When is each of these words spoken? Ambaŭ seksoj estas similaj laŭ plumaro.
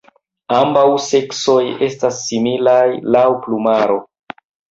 Ambaŭ 0.59 0.85
seksoj 1.07 1.57
estas 1.89 2.17
similaj 2.29 2.83
laŭ 3.17 3.27
plumaro. 3.47 4.01